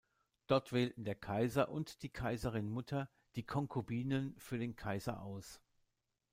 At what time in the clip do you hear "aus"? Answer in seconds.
5.21-5.61